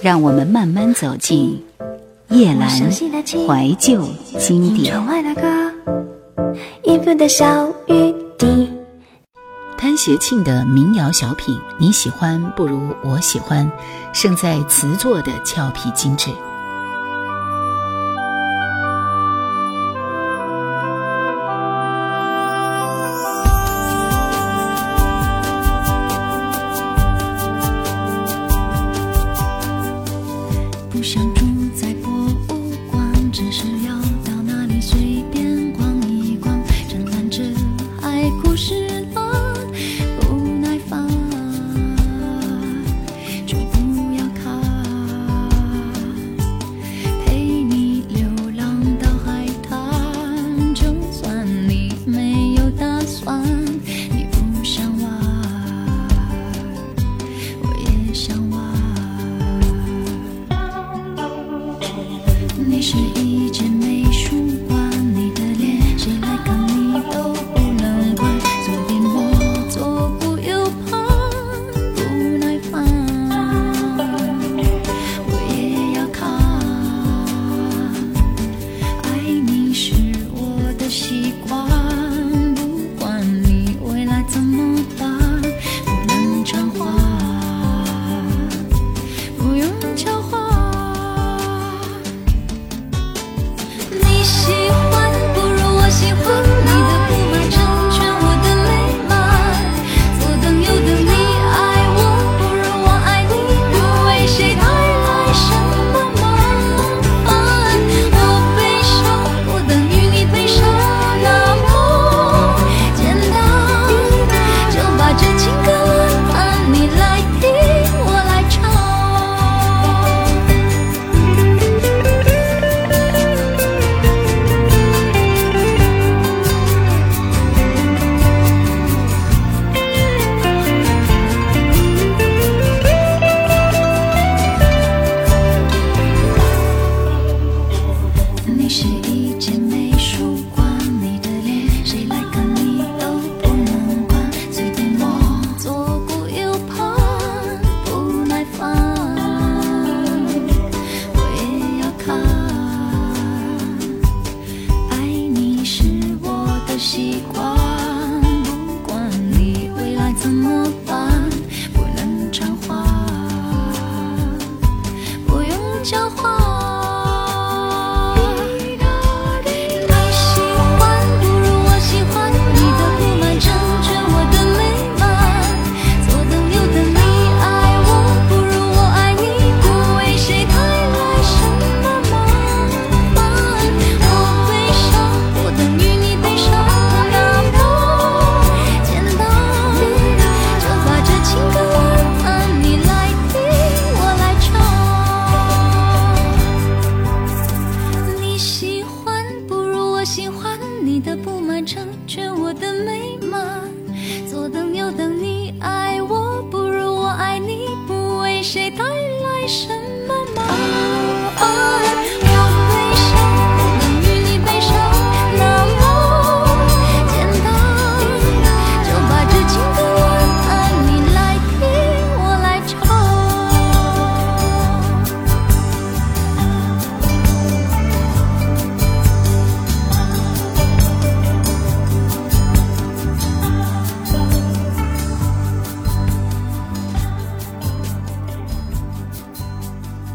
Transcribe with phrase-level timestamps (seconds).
[0.00, 1.60] 让我们慢慢走进
[2.28, 4.04] 叶阑怀旧
[4.38, 4.94] 经典。
[9.76, 13.70] 潘学庆的民谣小品，你喜欢不如我喜欢，
[14.12, 16.30] 胜在词作的俏皮精致。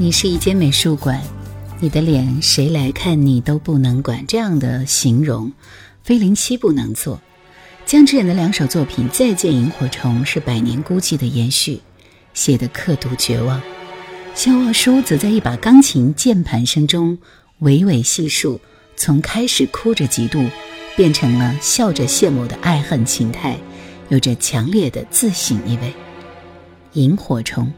[0.04, 1.22] 你是一间美术馆，
[1.80, 4.22] 你的脸谁来看你都不能管。
[4.28, 5.50] 这样的形容，
[6.04, 7.22] 非零七不能做。
[7.86, 11.80] 江志远的两首作品《再见萤火虫》是百年孤寂的延续，
[12.34, 13.62] 写的刻度绝望。
[14.36, 17.18] 肖望舒则在一把钢琴键盘声中
[17.62, 18.60] 娓娓细述，
[18.98, 20.50] 从开始哭着嫉妒，
[20.98, 23.58] 变成了笑着羡慕的爱恨情态，
[24.10, 25.94] 有着强烈的自省意味。
[26.92, 27.72] 萤火虫。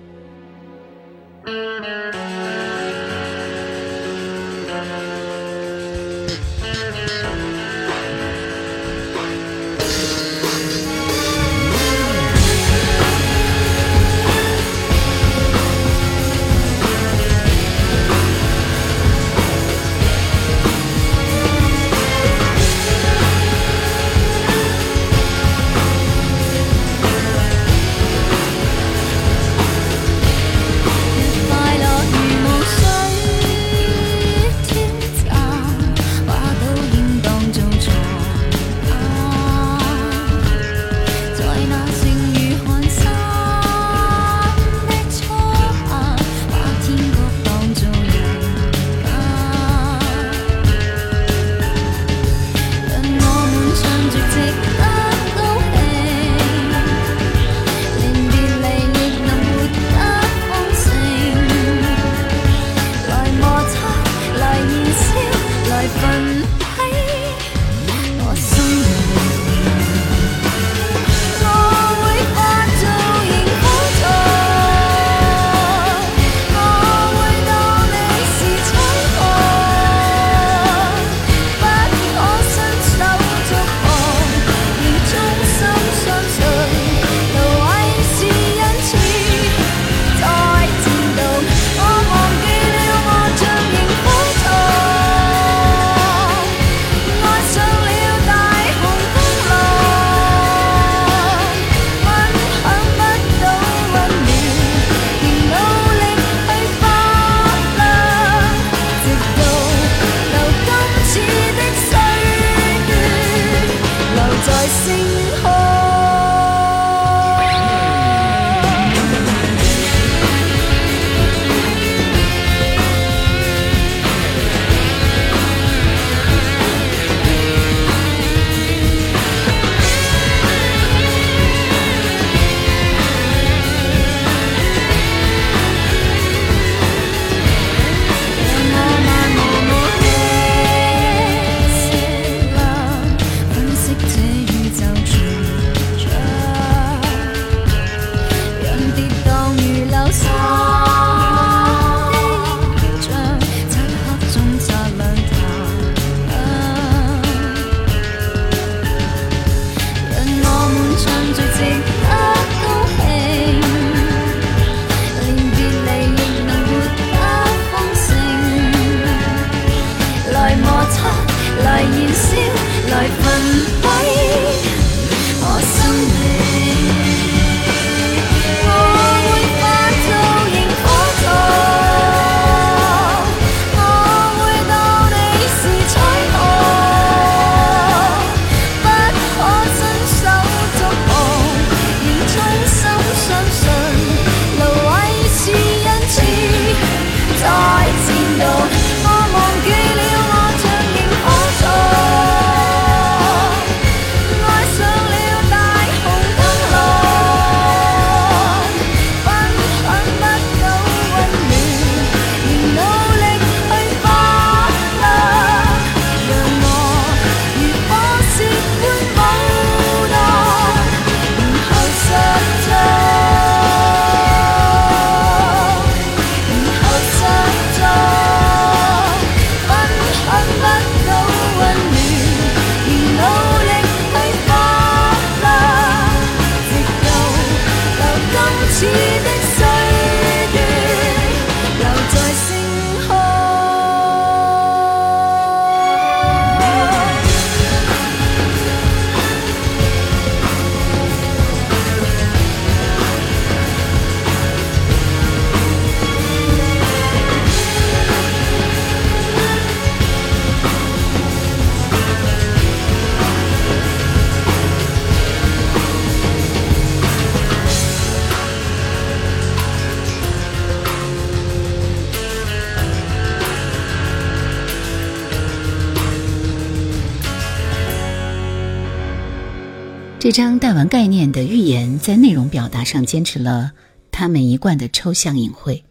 [280.26, 283.74] 这张带完概念的预言，在内容表达上坚持了
[284.10, 285.84] 他们一贯的抽象隐晦。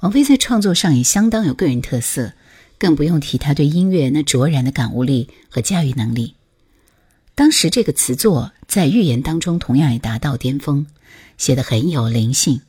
[0.00, 2.34] 王菲在创作上也相当有个人特色，
[2.78, 6.34] 更不用提她对音乐那卓然的感悟力和驾驭能力。
[7.34, 10.86] 当时这个词作在预言当中同样也达到巅峰，
[11.38, 12.60] 写得很有灵性。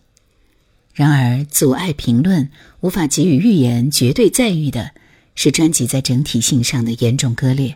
[0.94, 2.48] 然而阻碍评论
[2.80, 4.92] 无法给予预言绝对赞誉的
[5.36, 7.76] 是专辑在整体性上的严重割裂。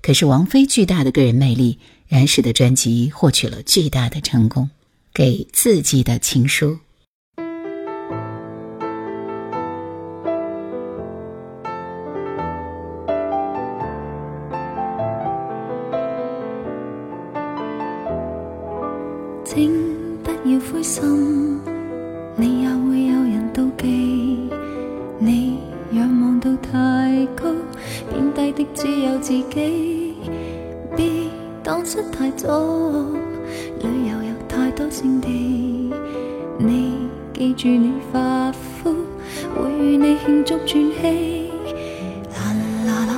[0.00, 1.80] 可是王菲巨大的个人魅力。
[2.08, 4.64] 冉氏的专辑获取了巨大的成功，
[5.12, 6.68] 《给自己的情书》。
[19.44, 21.58] 请不要灰心，
[22.36, 23.86] 你也会有人妒忌。
[25.20, 25.58] 你
[25.92, 27.52] 仰望到太高，
[28.10, 29.97] 贬低的只有自己。
[31.68, 32.90] 講出太多，
[33.82, 35.92] 旅遊有太多勝地。
[36.58, 38.96] 你記住你發肤，
[39.54, 40.66] 會與你慶祝轉
[40.98, 41.52] 機。
[42.34, 42.56] 啦
[42.86, 43.14] 啦啦，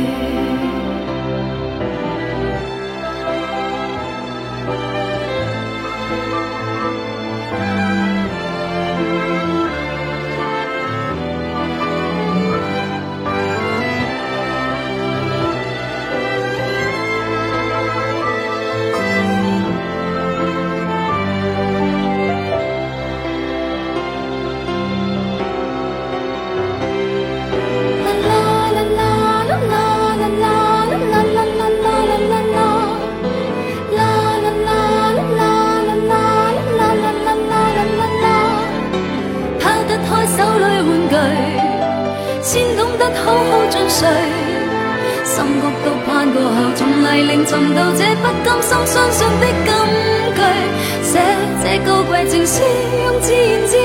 [52.40, 53.76] 情书用字眼字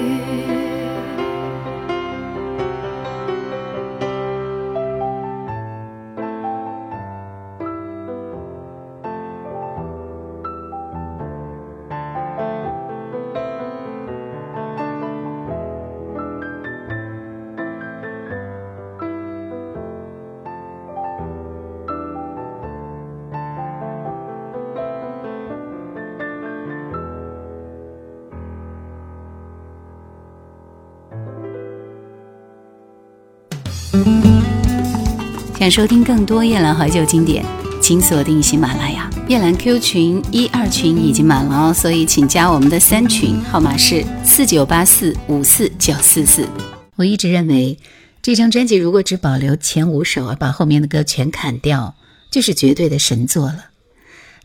[35.59, 37.45] 想收听更多夜兰怀旧经典，
[37.83, 39.11] 请锁定喜马拉雅。
[39.27, 46.47] 夜兰 Q 群一二群已经满了哦，所以请加我们的三群，号码是四九八四五四九四四。
[46.95, 47.77] 我一直认为，
[48.23, 51.97] 这张专辑如果只保留前五首而把后面的歌全砍掉，
[52.31, 53.65] 就是绝对的神作了。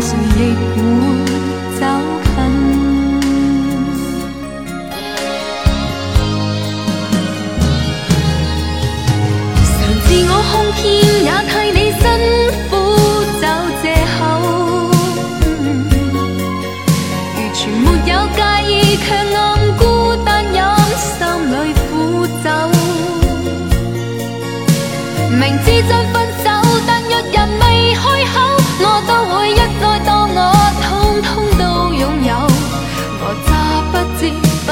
[0.00, 1.21] Σα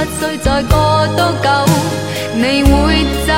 [0.02, 1.72] 不需再过多久，
[2.36, 3.32] 你会走。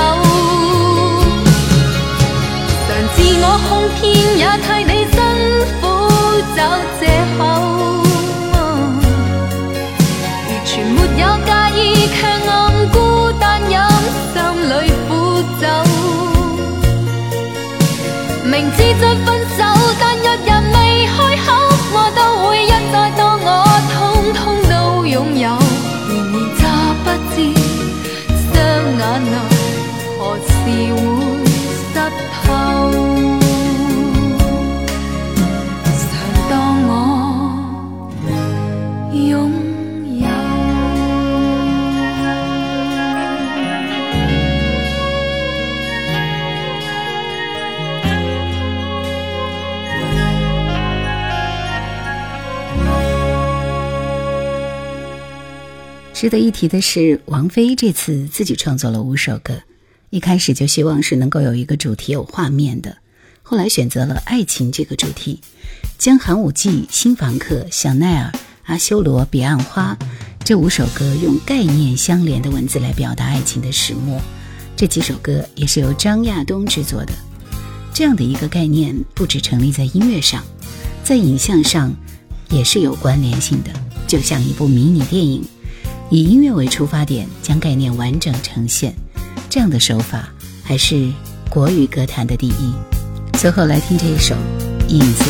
[2.86, 8.62] 常自我哄骗，也替你辛苦找借口，
[10.46, 12.08] 完全没有介意。
[12.14, 12.41] 却。
[56.22, 59.60] 值得一提的是，王菲这次自己创作了五首歌，
[60.10, 62.96] 一开始就希望是能够有一个主题、有画面的。
[63.42, 65.40] 后来选择了爱情这个主题，
[65.98, 68.30] 将《寒武纪》《新房客》《香奈儿》
[68.66, 69.96] 《阿修罗》《彼岸花》
[70.44, 74.20] 这五首歌用概念相连的文字来表达爱情的始末。
[74.76, 77.12] 这几首歌也是由张亚东制作的。
[77.92, 80.44] 这样的一个概念不止成立在音乐上，
[81.02, 81.92] 在影像上
[82.50, 83.70] 也是有关联性的，
[84.06, 85.42] 就像一部迷你电影。
[86.12, 88.92] 以音乐为出发点，将概念完整呈现，
[89.48, 90.28] 这样的手法
[90.62, 91.10] 还是
[91.48, 92.74] 国语歌坛的第一。
[93.38, 94.34] 最后来听这一首
[94.88, 95.24] 《影子》。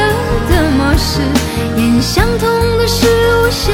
[0.50, 1.22] 的模式
[1.78, 2.46] 演相同
[2.76, 3.06] 的事
[3.42, 3.72] 无休。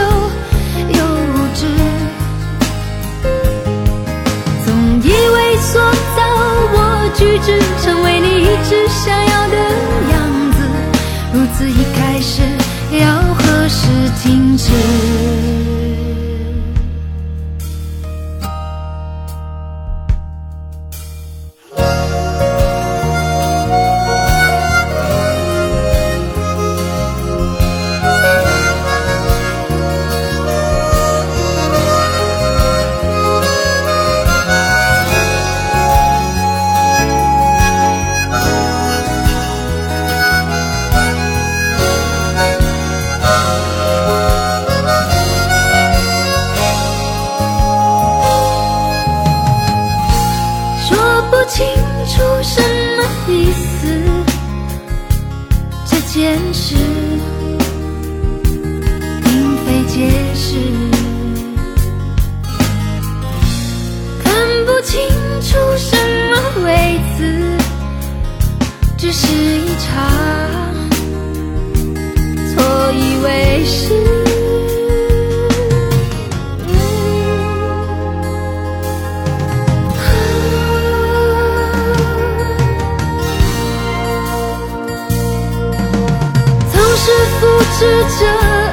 [87.88, 88.26] 试着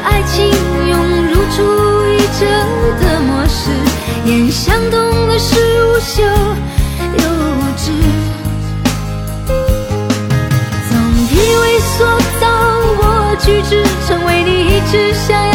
[0.05, 0.43] 爱情
[0.89, 2.47] 用如出一辙
[2.99, 3.69] 的模式
[4.25, 7.23] 眼相同的是无休又
[7.77, 7.91] 知，
[10.89, 12.07] 从以为所
[12.41, 15.52] 到我举止，成为你一直想要。